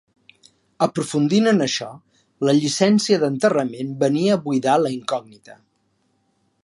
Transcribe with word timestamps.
Aprofundint 0.85 1.49
en 1.51 1.65
això, 1.65 1.89
la 2.49 2.55
llicència 2.61 3.19
d'enterrament 3.25 3.93
venia 4.07 4.35
a 4.37 4.39
buidar 4.49 4.79
la 4.87 4.93
incògnita. 4.97 5.59